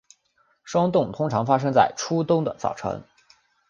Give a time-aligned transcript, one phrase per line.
[0.63, 3.03] 霜冻通常发生在初冬的早晨。